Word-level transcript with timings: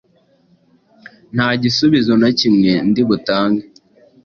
nta 1.35 1.49
gisubizo 1.61 2.13
na 2.21 2.29
kimwe 2.39 2.71
ndi 2.89 3.01
butange 3.09 3.63